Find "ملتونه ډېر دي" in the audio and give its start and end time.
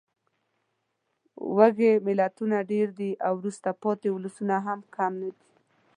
2.07-3.11